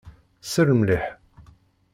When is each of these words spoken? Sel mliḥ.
Sel 0.51 0.69
mliḥ. 0.79 1.05